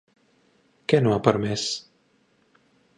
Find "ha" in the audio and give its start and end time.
1.17-1.21